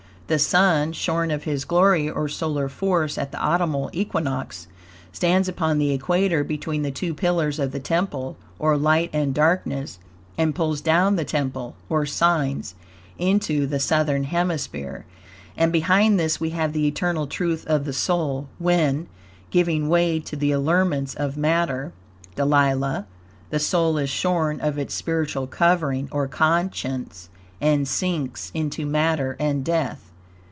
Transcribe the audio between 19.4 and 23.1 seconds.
giving way to the allurements of matter (Delilah),